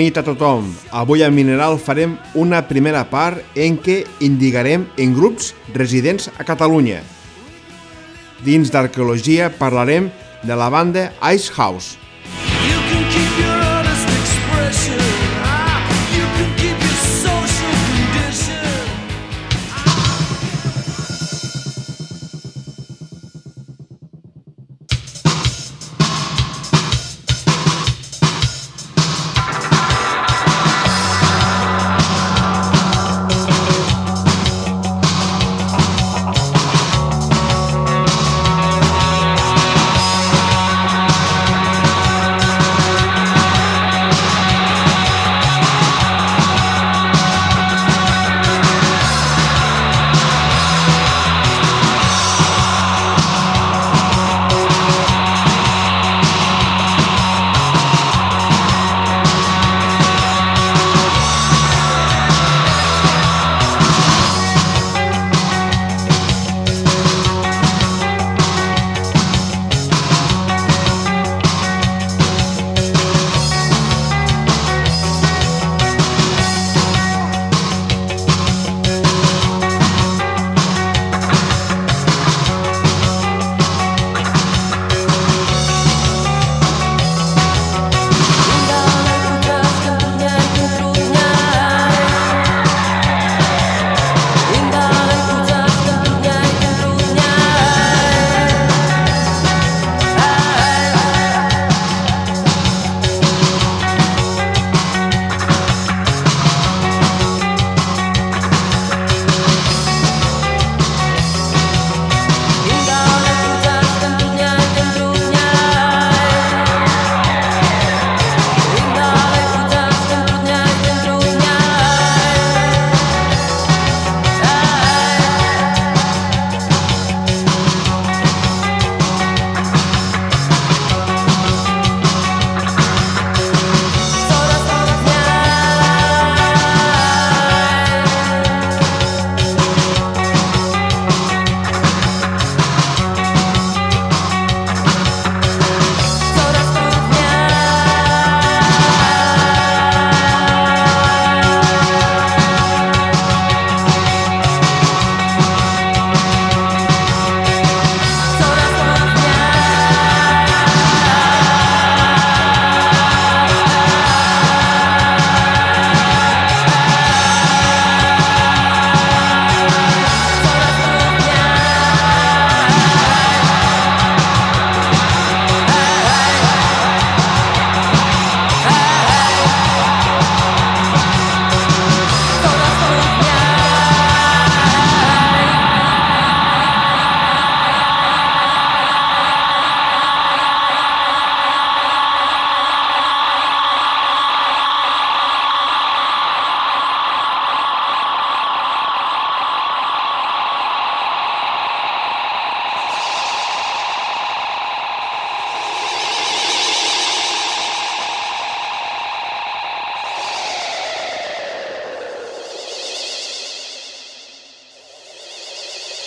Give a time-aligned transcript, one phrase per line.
[0.00, 0.64] Nit a tothom.
[0.96, 7.02] Avui a Mineral farem una primera part en què indicarem en grups residents a Catalunya.
[8.40, 10.08] Dins d'arqueologia parlarem
[10.40, 11.99] de la banda Ice House.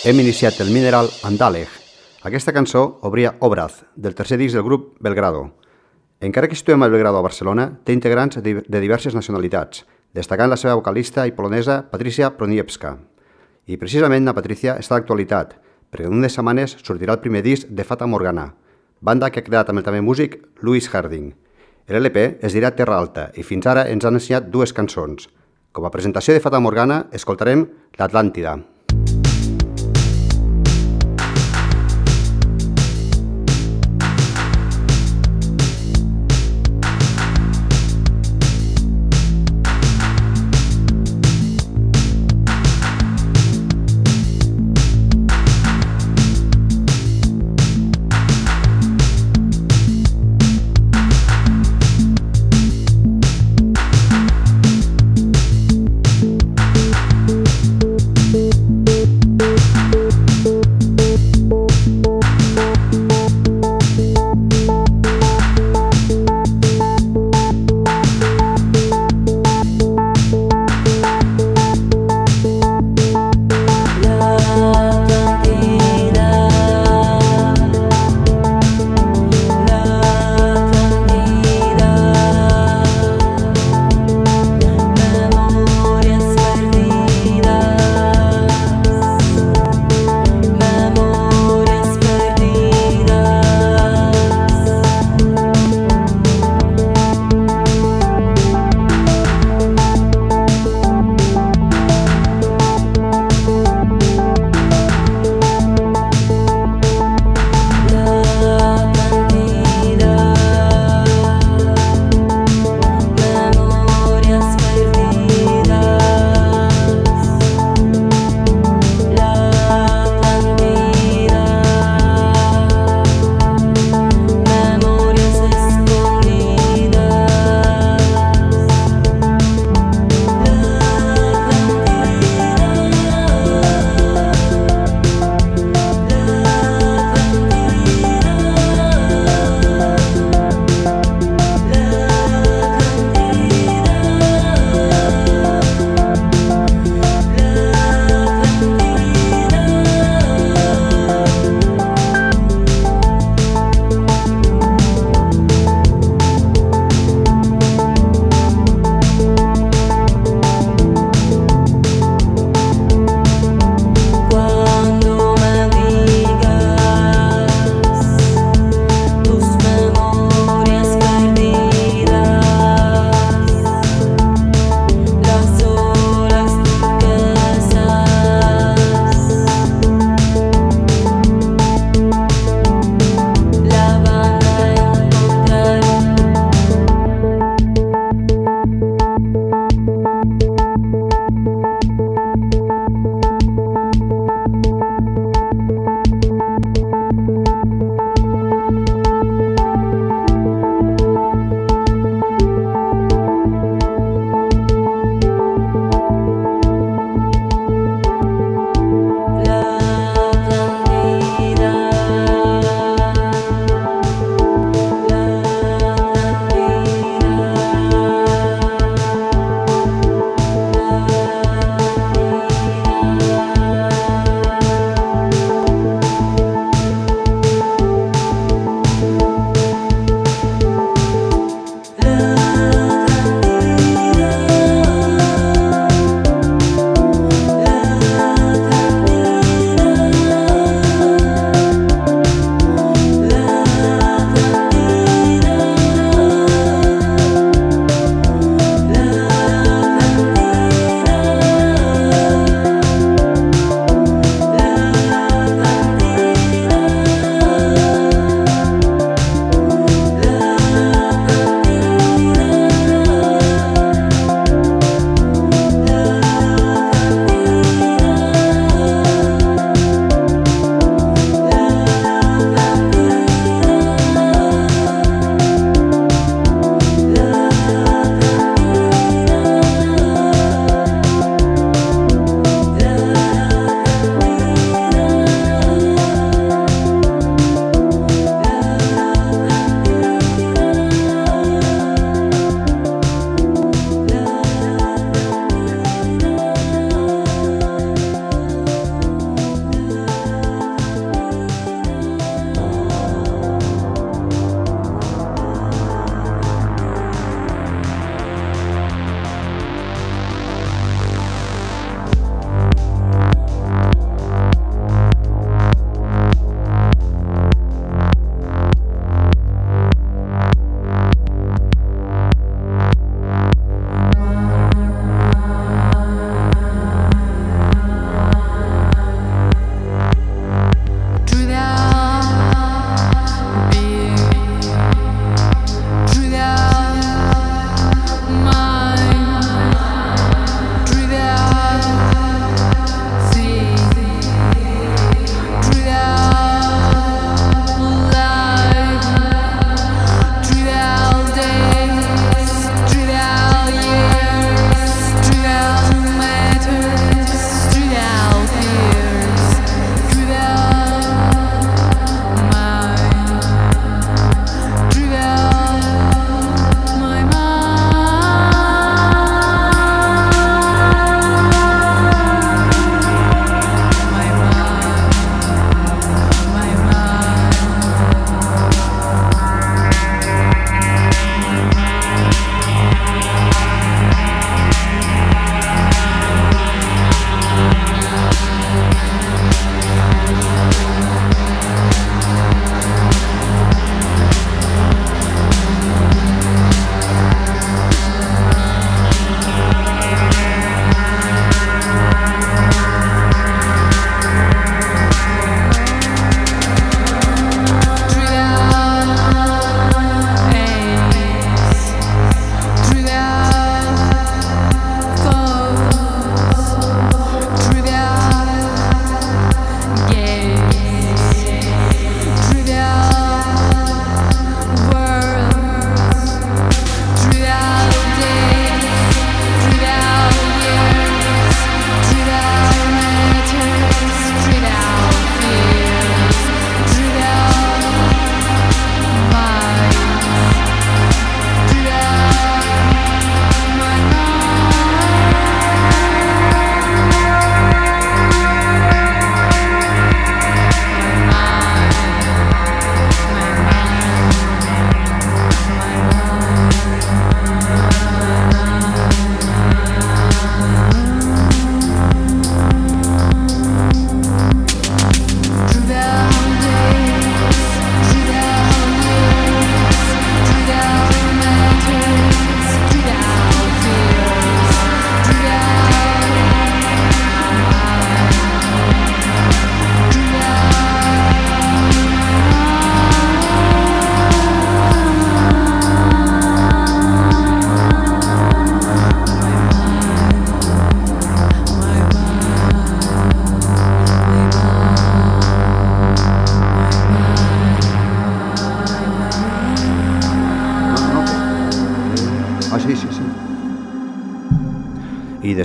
[0.04, 1.68] Hem iniciat el Mineral Andalej.
[2.28, 5.54] Aquesta cançó obria Obraz, del tercer disc del grup Belgrado.
[6.20, 10.58] Encara que situem el Belgrado a Barcelona, té integrants de de diverses nacionalitats, destacant la
[10.60, 12.98] seva vocalista i polonesa Patricia Proniewska.
[13.64, 15.56] I precisament la Patricia està d'actualitat,
[15.88, 18.50] perquè en unes setmanes sortirà el primer disc de Fata Morgana,
[19.00, 21.32] banda que ha creat amb el també músic Louis Harding.
[21.88, 25.30] L'LP es dirà Terra Alta i fins ara ens han ensenyat dues cançons.
[25.72, 27.64] Com a presentació de Fata Morgana escoltarem
[27.96, 28.73] l'Atlàntida.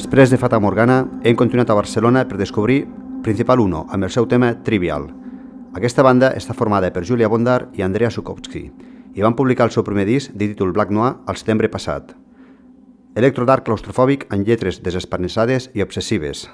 [0.09, 2.79] Després de Fata Morgana hem continuat a Barcelona per descobrir
[3.21, 5.03] Principal 1 amb el seu tema Trivial.
[5.77, 8.63] Aquesta banda està formada per Julia Bondar i Andrea Sukowski
[9.13, 12.15] i van publicar el seu primer disc de títol Black Noir al setembre passat.
[13.13, 16.47] Electrodark claustrofòbic amb lletres desesperniçades i obsessives.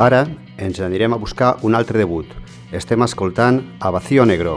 [0.00, 0.22] Ara
[0.56, 2.24] ens anirem a buscar un altre debut.
[2.72, 4.54] Estem escoltant a Vacío Negro.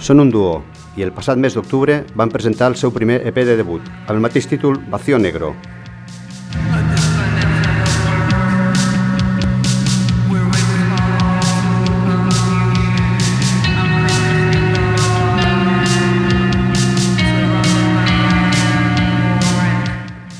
[0.00, 0.62] Són un duo
[0.96, 4.24] i el passat mes d'octubre van presentar el seu primer EP de debut, amb el
[4.24, 5.52] mateix títol Vacío Negro.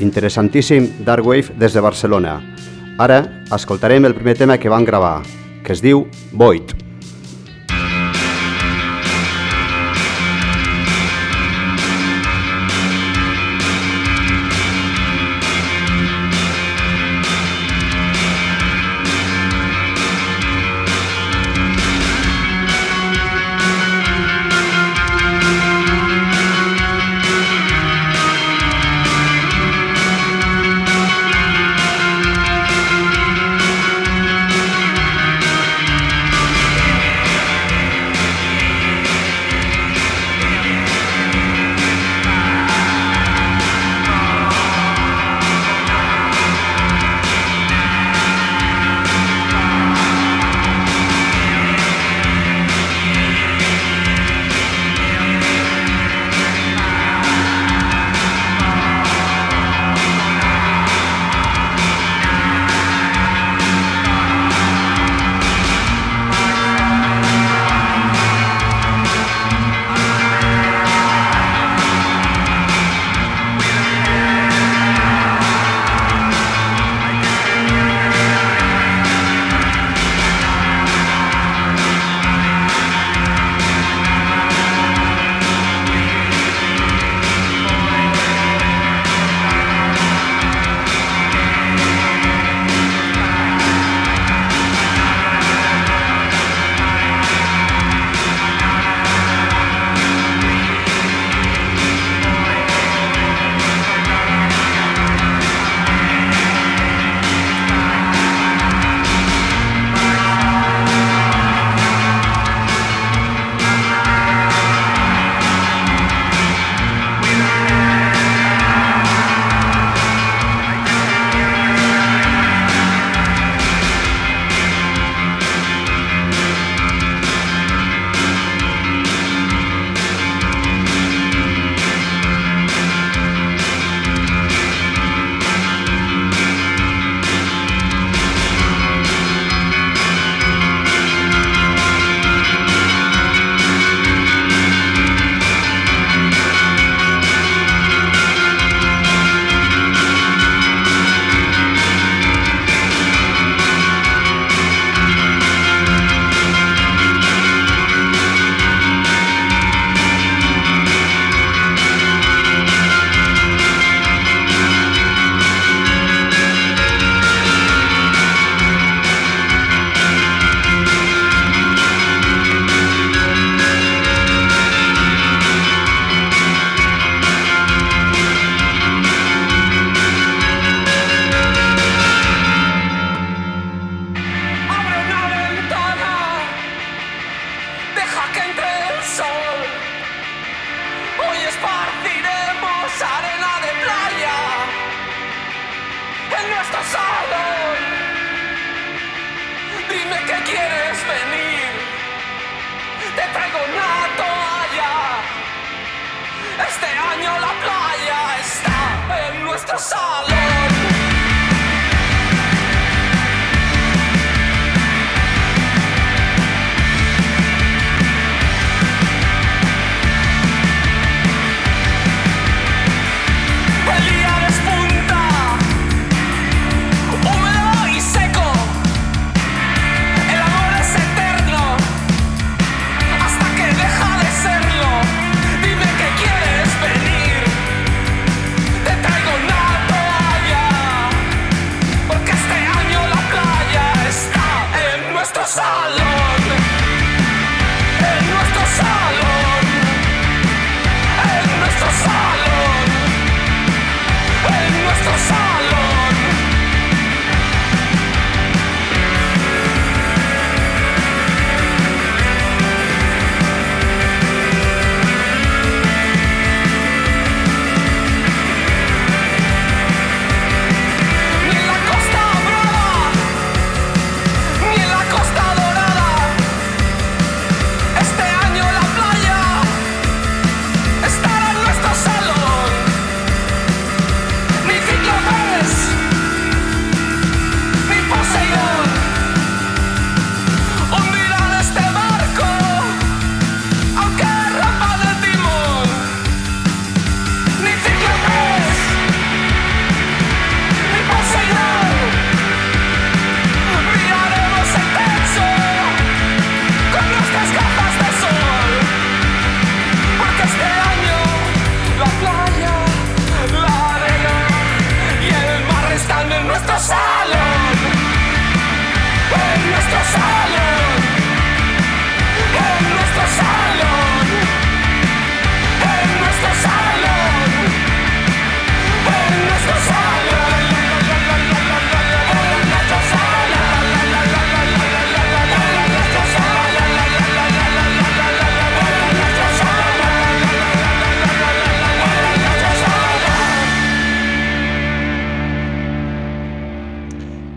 [0.02, 2.40] Interessantíssim Dark Wave des de Barcelona.
[2.98, 3.22] Ara
[3.54, 5.22] escoltarem el primer tema que van gravar,
[5.64, 6.81] que es diu Void.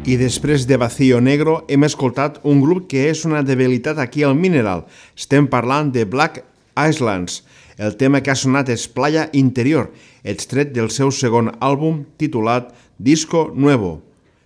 [0.06, 4.36] I després de Vacío Negro hem escoltat un grup que és una debilitat aquí al
[4.38, 4.84] Mineral.
[5.18, 6.44] Estem parlant de Black
[6.78, 7.40] Islands.
[7.82, 9.90] El tema que ha sonat és Playa Interior,
[10.22, 12.70] extret del seu segon àlbum titulat
[13.02, 14.04] Disco Nuevo.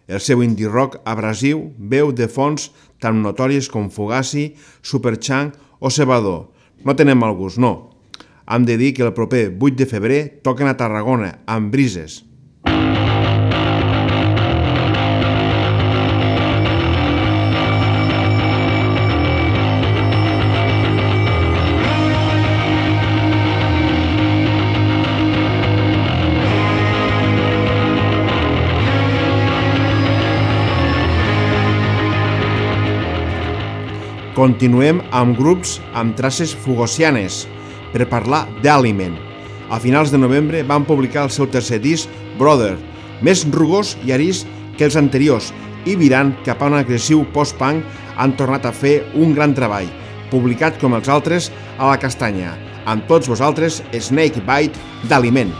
[0.07, 2.71] El seu indie rock abrasiu veu de fons
[3.03, 6.47] tan notoris com Fugazi, Superchunk o Cebador.
[6.87, 7.99] No tenen mal gust, no.
[8.47, 12.28] Hem de dir que el proper 8 de febrer toquen a Tarragona, amb brises.
[34.39, 37.41] Continuem amb grups amb traces fugosianes
[37.91, 39.17] per parlar d'Aliment.
[39.67, 42.07] A finals de novembre van publicar el seu tercer disc,
[42.39, 42.77] Brother,
[43.19, 44.45] més rugós i arís
[44.77, 45.51] que els anteriors
[45.83, 47.83] i virant cap a un agressiu post-punk
[48.15, 49.91] han tornat a fer un gran treball,
[50.31, 52.55] publicat com els altres a la castanya.
[52.87, 55.51] Amb tots vosaltres, Snake Bite d'Aliment.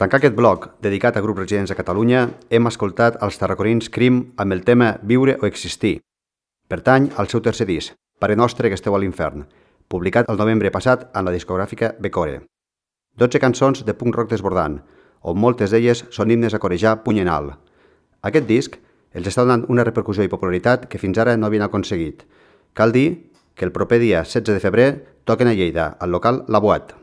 [0.00, 4.54] Tancar aquest bloc, dedicat a grups residents a Catalunya, hem escoltat els tarraconins Crim amb
[4.54, 5.98] el tema Viure o existir.
[6.72, 9.44] Pertany al seu tercer disc, Pare Nostre que esteu a l'infern,
[9.92, 12.38] publicat el novembre passat en la discogràfica Becore.
[13.20, 14.78] 12 cançons de punk rock desbordant,
[15.20, 17.58] on moltes d'elles són himnes a corejar puny en alt.
[18.24, 18.78] Aquest disc
[19.12, 22.24] els està donant una repercussió i popularitat que fins ara no havien aconseguit.
[22.72, 24.88] Cal dir que el proper dia 16 de febrer
[25.28, 26.99] toquen a Lleida, al local La Boat.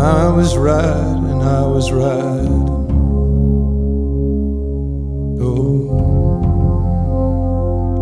[0.00, 2.48] I was and I was right.
[5.42, 6.40] Oh,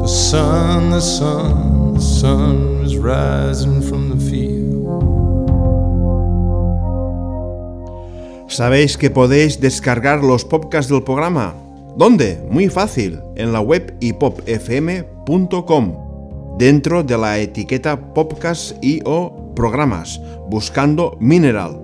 [0.03, 4.87] the sun, the sun, the sun was rising from the field.
[8.49, 11.55] ¿Sabéis que podéis descargar los podcasts del programa?
[11.97, 12.39] ¿Dónde?
[12.49, 15.07] Muy fácil, en la web hipopfm.com,
[16.59, 21.81] dentro de la etiqueta podcast y o programas, buscando Mineral.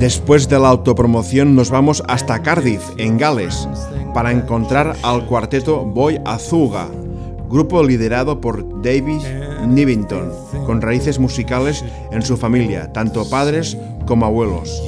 [0.00, 3.68] Después de la autopromoción nos vamos hasta Cardiff, en Gales,
[4.14, 6.88] para encontrar al cuarteto Boy Azuga,
[7.50, 9.20] grupo liderado por David
[9.68, 10.32] Nivington,
[10.64, 14.82] con raíces musicales en su familia, tanto padres como abuelos.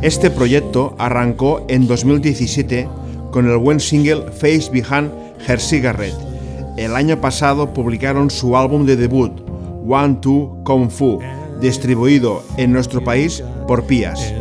[0.00, 2.88] Este proyecto arrancó en 2017
[3.32, 5.10] con el buen single Face Behind
[5.46, 6.16] Her Cigarette.
[6.78, 9.45] El año pasado publicaron su álbum de debut,
[9.86, 11.20] One Two Kung Fu,
[11.60, 14.34] distribuido en nuestro país por Pías.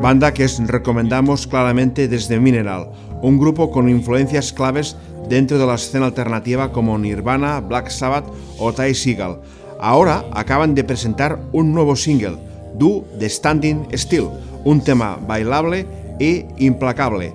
[0.00, 2.90] Banda que os recomendamos claramente desde Mineral,
[3.22, 4.96] un grupo con influencias claves
[5.28, 8.26] dentro de la escena alternativa como Nirvana, Black Sabbath
[8.58, 9.38] o Ty Seagal.
[9.78, 12.36] Ahora acaban de presentar un nuevo single,
[12.78, 14.28] Do the Standing Still,
[14.64, 15.86] un tema bailable
[16.18, 17.34] e implacable.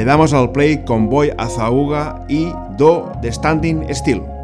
[0.00, 4.39] Le damos al play con Boy Azauga y Do the Standing Still.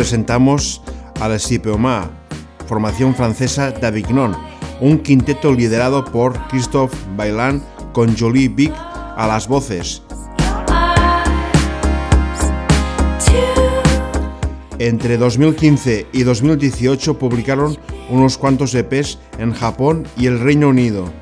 [0.00, 0.80] Presentamos
[1.20, 2.10] a la Sipeoma,
[2.66, 4.34] formación francesa de Avignon,
[4.80, 10.02] un quinteto liderado por Christophe Bailan con Jolie Vic a las voces.
[14.78, 17.76] Entre 2015 y 2018 publicaron
[18.08, 21.12] unos cuantos EPs en Japón y el Reino Unido,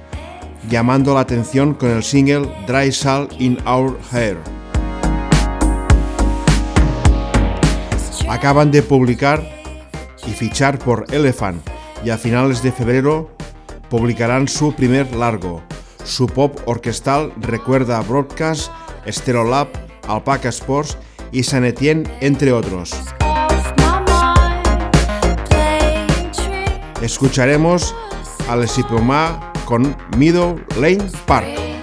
[0.71, 4.58] llamando la atención con el single Dry Salt in Our Hair.
[8.29, 9.43] Acaban de publicar
[10.27, 11.67] y fichar por Elephant
[12.05, 13.31] y a finales de febrero
[13.89, 15.63] publicarán su primer largo.
[16.05, 18.71] Su pop orquestal recuerda a Broadcast,
[19.07, 19.69] Stereolab,
[20.07, 20.99] Alpaca Sports
[21.33, 22.95] y San Etienne, entre otros.
[27.01, 27.95] Escucharemos
[28.49, 28.79] a Les
[29.65, 31.78] con Meadow Lane Park.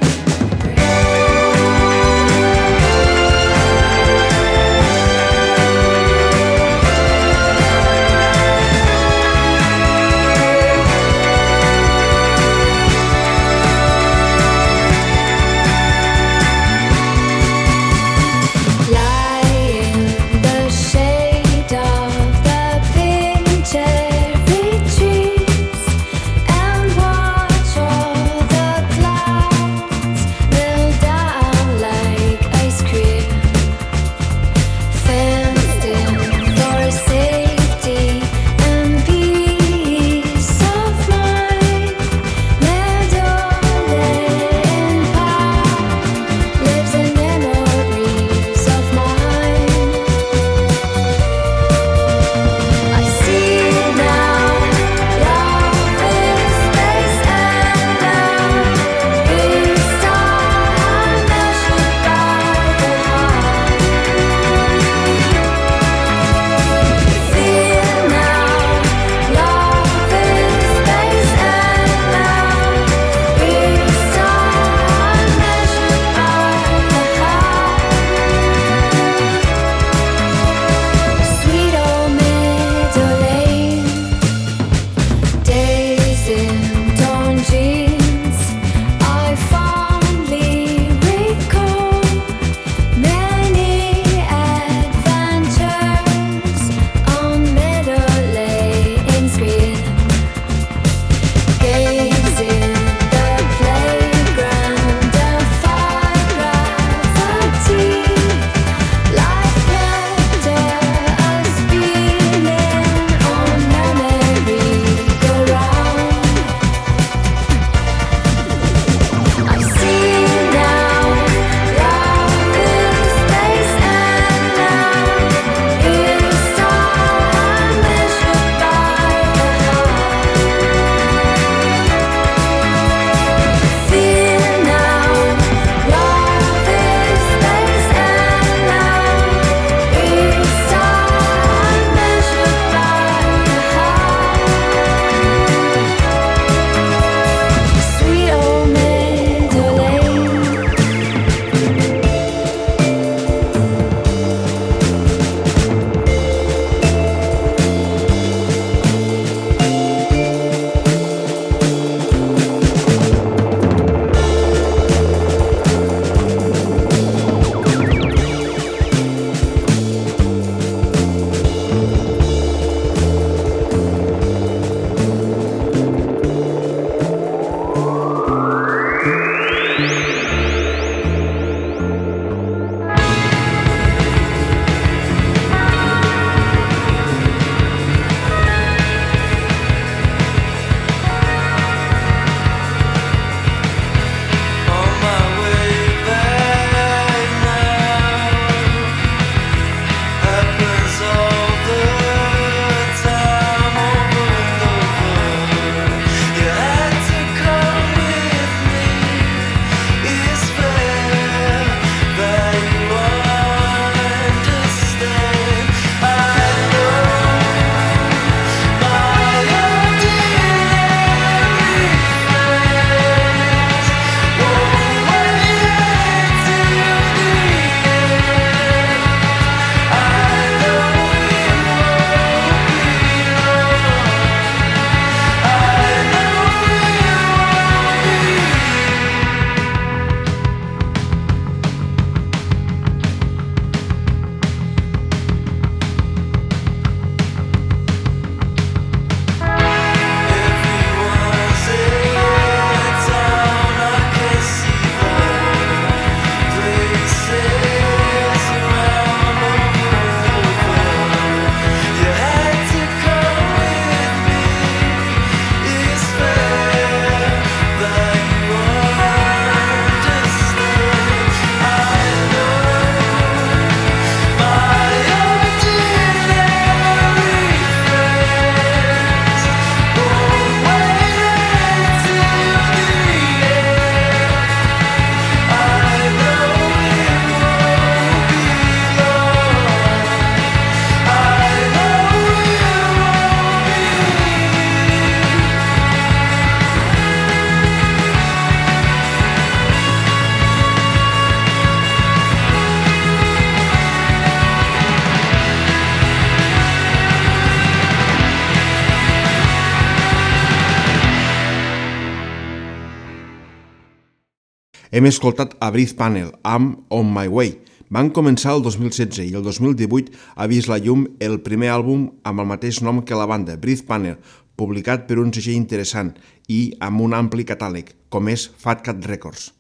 [315.06, 317.52] Hem escoltat a Breathe Panel amb On My Way.
[317.94, 322.42] Van començar el 2016 i el 2018 ha vist la llum el primer àlbum amb
[322.42, 324.18] el mateix nom que la banda, Breathe Panel,
[324.58, 326.10] publicat per un segell interessant
[326.50, 329.52] i amb un ampli catàleg, com és Fat Cat Records.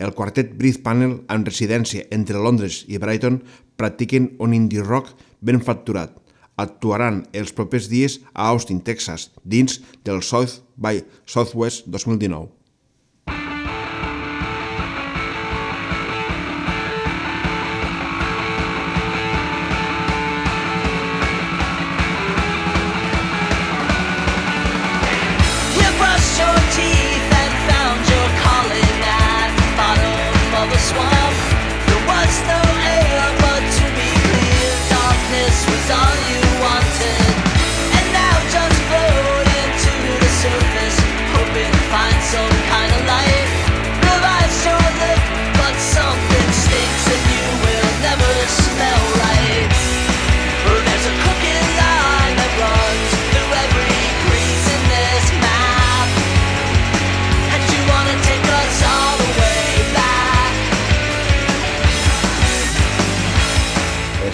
[0.00, 3.42] El quartet Breathe Panel, amb residència entre Londres i Brighton,
[3.76, 5.12] practiquen un indie rock
[5.44, 6.16] ben facturat.
[6.56, 12.57] Actuaran els propers dies a Austin, Texas, dins del South by Southwest 2019.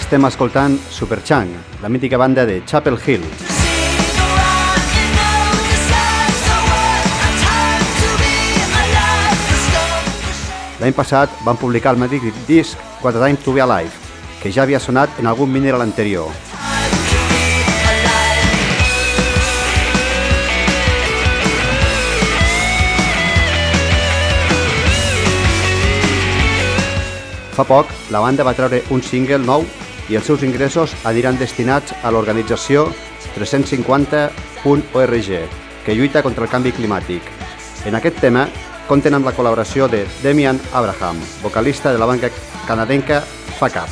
[0.05, 1.49] Estem escoltant Superchang,
[1.81, 3.23] la mítica banda de Chapel Hill.
[10.77, 13.89] L'any passat van publicar el mateix disc What a Time to Be Alive,
[14.43, 16.29] que ja havia sonat en algun mineral anterior.
[27.57, 29.65] Fa poc, la banda va treure un single nou
[30.09, 32.93] i els seus ingressos aniran destinats a l'organització
[33.35, 35.29] 350.org,
[35.85, 37.21] que lluita contra el canvi climàtic.
[37.85, 38.47] En aquest tema,
[38.87, 42.29] compten amb la col·laboració de Demian Abraham, vocalista de la banca
[42.67, 43.23] canadenca
[43.57, 43.85] you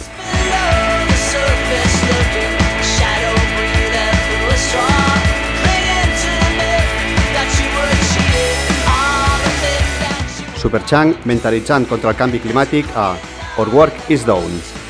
[10.64, 13.09] Superchang mentalitzant contra el canvi climàtic a
[13.57, 14.82] Our Work is Done.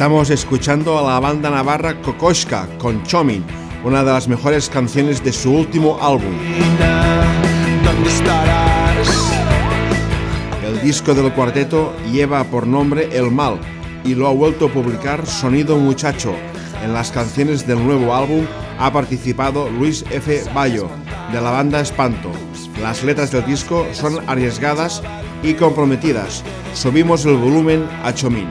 [0.00, 3.44] Estamos escuchando a la banda navarra Kokoschka con Chomin,
[3.84, 6.38] una de las mejores canciones de su último álbum.
[10.64, 13.60] El disco del cuarteto lleva por nombre El Mal
[14.02, 16.34] y lo ha vuelto a publicar Sonido Muchacho.
[16.82, 18.46] En las canciones del nuevo álbum
[18.78, 20.44] ha participado Luis F.
[20.54, 20.88] Bayo,
[21.30, 22.30] de la banda Espanto.
[22.80, 25.02] Las letras del disco son arriesgadas
[25.42, 26.42] y comprometidas.
[26.72, 28.48] Subimos el volumen a Chomín.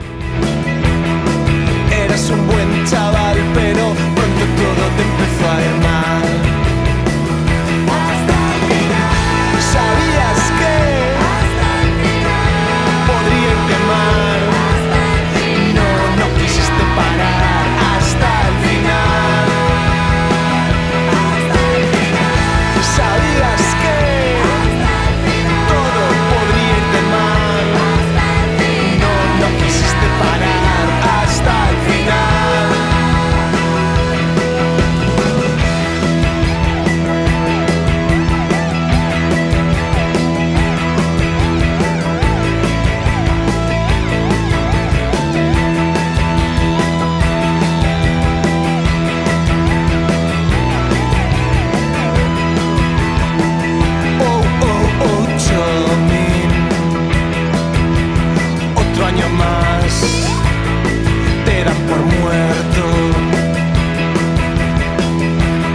[61.98, 62.84] Muerto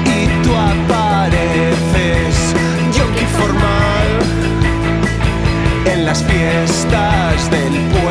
[0.06, 2.34] y tú apareces
[2.96, 4.10] yonki formal
[5.86, 8.03] en las fiestas del pueblo.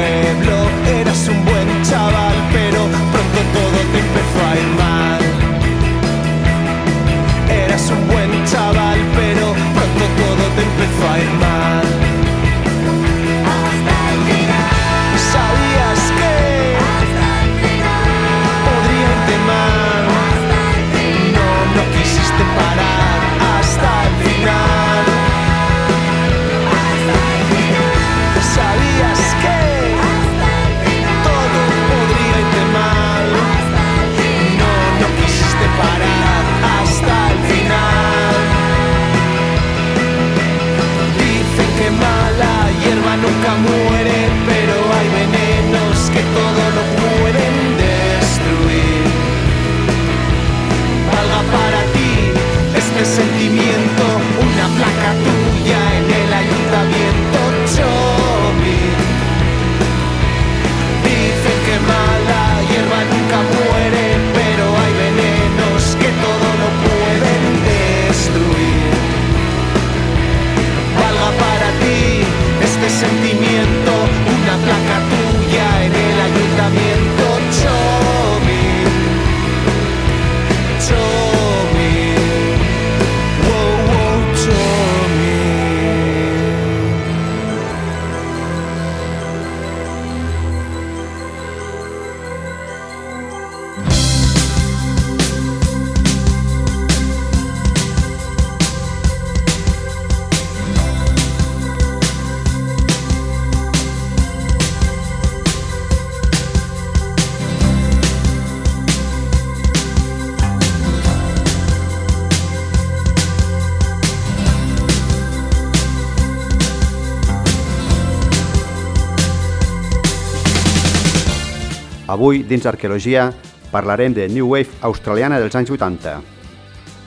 [122.14, 123.34] Avui, dins Arqueologia,
[123.72, 126.20] parlarem de New Wave australiana dels anys 80.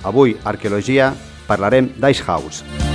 [0.03, 1.13] Avui, Arqueologia,
[1.47, 2.86] parlarem d'Ice House.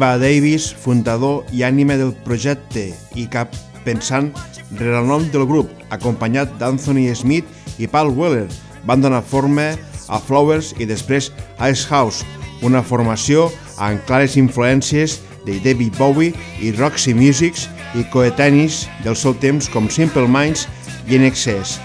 [0.00, 2.86] va Davis, fundador i ànima del projecte
[3.20, 3.52] i cap
[3.84, 4.30] pensant
[4.78, 8.46] rere el nom del grup, acompanyat d'Anthony Smith i Paul Weller,
[8.88, 9.74] van donar forma
[10.08, 11.28] a Flowers i després
[11.58, 12.24] a Ice House,
[12.64, 16.32] una formació amb clares influències de David Bowie
[16.64, 20.64] i Roxy Musics i coetanis del seu temps com Simple Minds
[21.08, 21.76] i En Excess.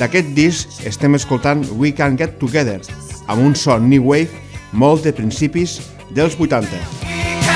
[0.00, 2.80] D'aquest disc estem escoltant We Can Get Together,
[3.28, 4.32] amb un son new wave
[4.72, 5.82] molt de principis
[6.16, 7.03] dels 80.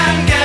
[0.08, 0.37] 난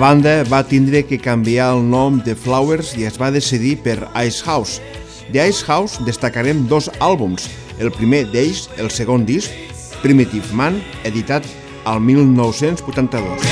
[0.00, 4.40] banda va tindre que canviar el nom de Flowers i es va decidir per Ice
[4.48, 4.80] House.
[5.28, 9.52] De Ice House destacarem dos àlbums, el primer d'ells, el segon disc,
[10.00, 11.44] Primitive Man, editat
[11.84, 13.44] al 1982.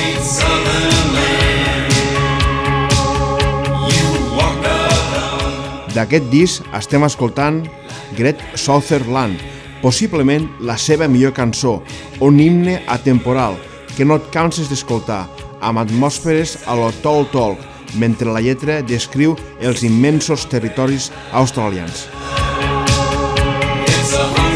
[5.93, 7.61] D'aquest disc estem escoltant
[8.17, 9.37] Great Southernland,
[9.83, 11.83] possiblement la seva millor cançó,
[12.25, 13.61] un himne atemporal
[13.99, 15.27] que no et canses d'escoltar,
[15.61, 17.63] amb atmosferes a lo Tol Talk,
[17.99, 22.07] mentre la lletra descriu els immensos territoris australians.
[23.89, 24.48] It's a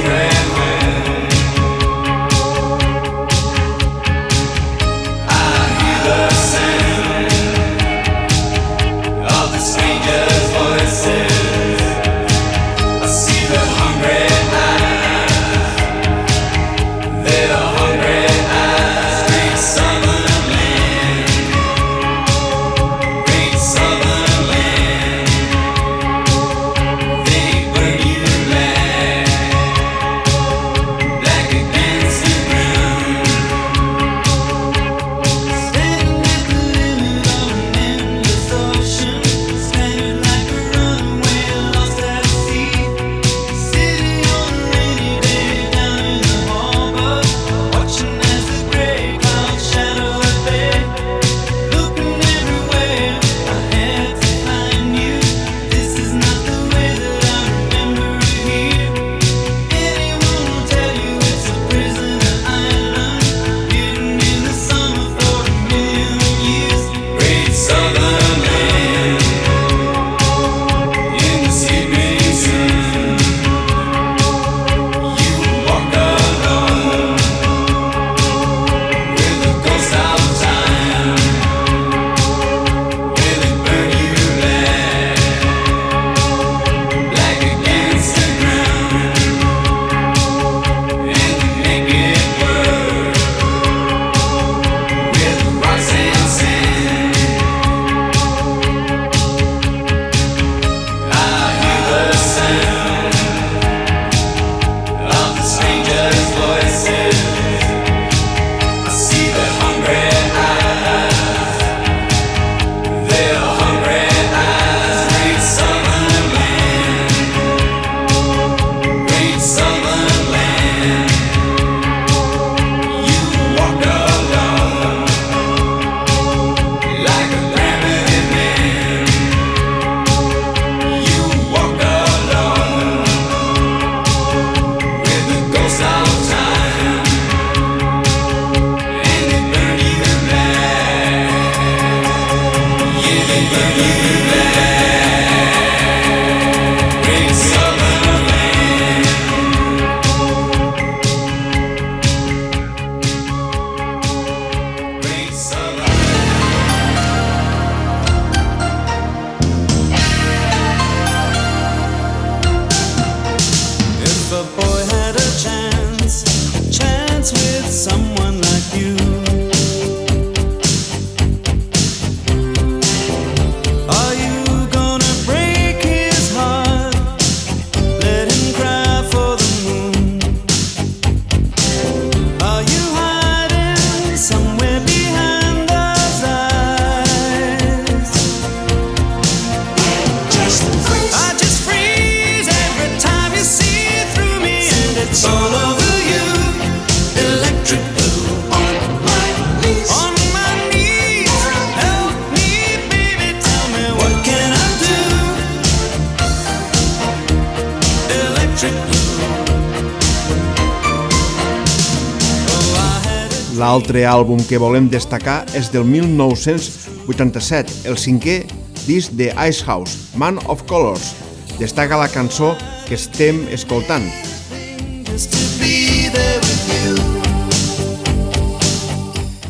[213.92, 218.38] altre àlbum que volem destacar és del 1987, el cinquè
[218.86, 221.10] disc de Icehouse, Man of Colors.
[221.58, 224.08] Destaca la cançó que estem escoltant.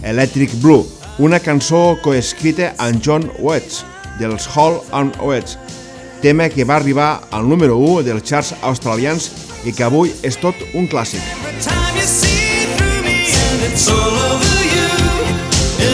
[0.03, 0.82] Electric Blue,
[1.22, 3.84] una cançó coescrita amb John Wetz,
[4.18, 5.55] dels Hall and Wetz,
[6.18, 9.30] tema que va arribar al número 1 dels charts australians
[9.62, 11.22] i que avui és tot un clàssic.
[11.47, 12.22] Every time you
[13.75, 14.91] It's all over you.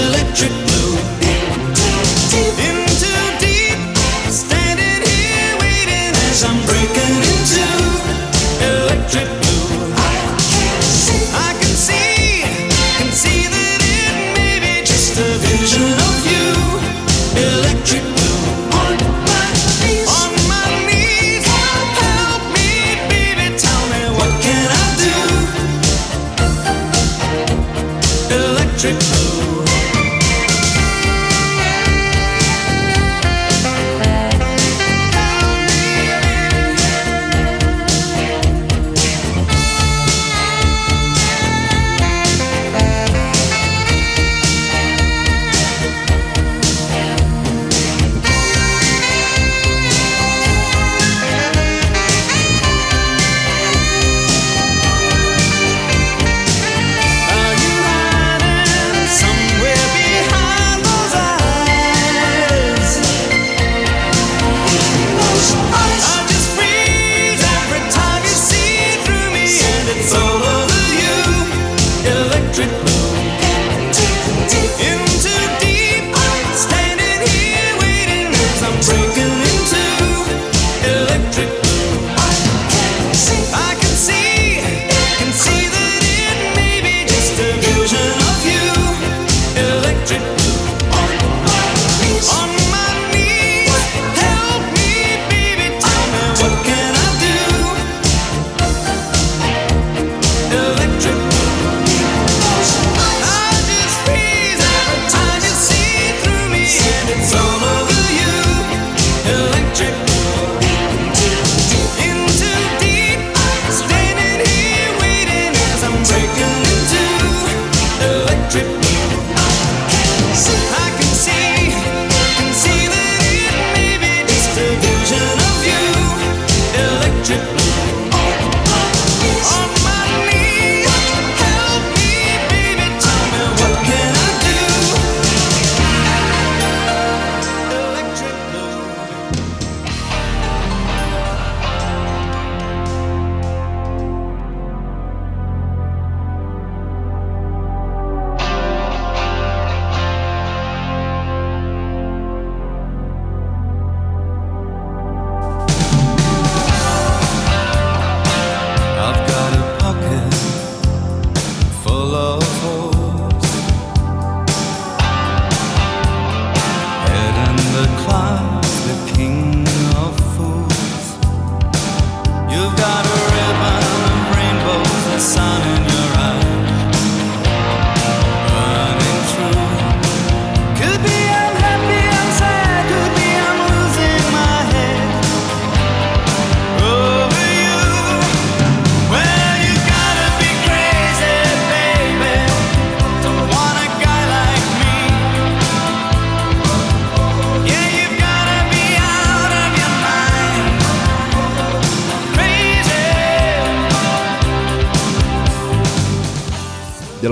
[0.09, 0.68] Electric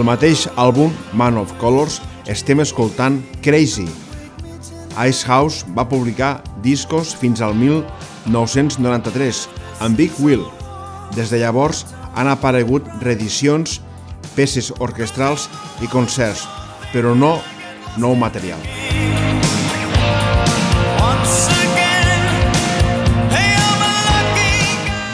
[0.06, 1.98] mateix àlbum Man of Colors
[2.30, 3.88] estem escoltant Crazy.
[4.94, 9.40] Icehouse va publicar discos fins al 1993
[9.82, 10.44] amb Big Will.
[11.16, 11.84] Des de llavors
[12.14, 13.80] han aparegut reedicions,
[14.36, 15.48] peces orquestrals
[15.82, 16.46] i concerts,
[16.92, 17.40] però no
[17.98, 18.62] nou material.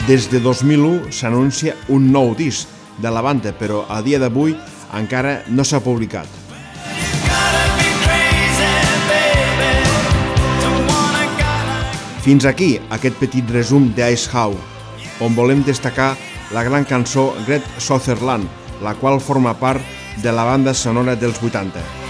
[0.05, 2.67] Des de 2001 s'anuncia un nou disc
[3.01, 4.53] de la banda, però a dia d'avui
[4.97, 6.27] encara no s'ha publicat.
[12.23, 14.55] Fins aquí aquest petit resum d'Ice How,
[15.19, 16.13] on volem destacar
[16.55, 18.47] la gran cançó Great Sutherland,
[18.81, 19.83] la qual forma part
[20.23, 22.02] de la banda sonora dels 80.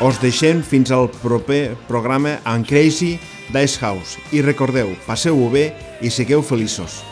[0.00, 3.18] Us deixem fins al proper programa en Crazy
[3.52, 5.66] Dice House i recordeu, passeu-ho bé
[6.00, 7.02] i sigueu feliços.